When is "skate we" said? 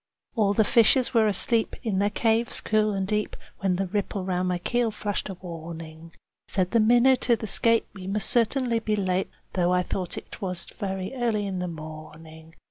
7.45-8.07